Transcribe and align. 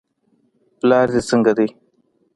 پلار 0.79 1.07
دې 1.13 1.21
څنګه 1.29 1.51
دی. 1.57 1.67